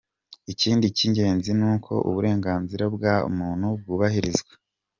Ikindi 0.53 0.85
cy’ingenzi 0.95 1.49
ni 1.59 1.65
uko 1.73 1.93
uburenganzira 2.09 2.85
bwa 2.95 3.15
muntu 3.37 3.67
bwuhahirizwa. 3.79 4.53